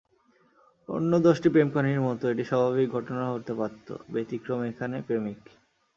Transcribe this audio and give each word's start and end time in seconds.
অন্য 0.89 1.11
দশটি 1.19 1.47
প্রেমকাহিনির 1.49 2.05
মতো 2.07 2.23
এটি 2.29 2.43
স্বাভাবিক 2.43 2.87
ঘটনা 2.89 3.23
হতে 3.33 3.53
পারত, 3.53 3.87
ব্যতিক্রম 4.13 4.59
এখানে 4.63 4.97
প্রেমিক। 5.01 5.39